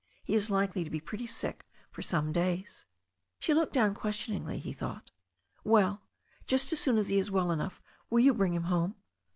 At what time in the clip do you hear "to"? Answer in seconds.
0.83-0.89